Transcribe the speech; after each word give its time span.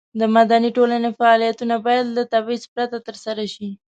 د 0.19 0.21
مدني 0.35 0.69
ټولنې 0.77 1.09
فعالیتونه 1.19 1.75
باید 1.85 2.05
له 2.15 2.23
تبعیض 2.33 2.63
پرته 2.73 2.97
ترسره 3.07 3.45
شي. 3.53 3.69